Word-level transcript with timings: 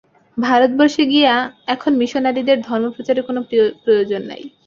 ভারতবর্ষে 0.37 1.03
গিয়া 1.13 1.33
এখন 1.67 1.91
মিশনরীদের 2.01 2.57
ধর্মপ্রচারের 2.61 3.23
কোন 3.27 3.37
প্রয়োজন 3.83 4.21
নাই। 4.29 4.43